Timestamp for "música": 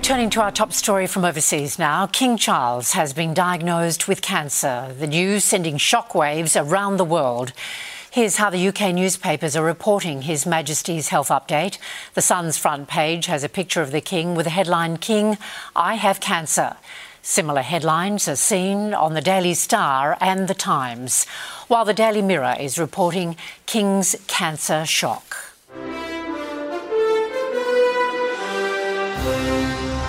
29.24-30.01